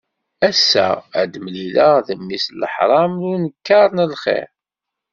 Ass-a 0.49 0.87
ad 1.19 1.27
d-mlileɣ 1.31 1.95
d 2.07 2.09
mmi-s 2.19 2.45
n 2.51 2.55
leḥṛam 2.61 3.11
d 3.21 3.23
unekkaṛ 3.33 3.89
lxir. 4.11 4.47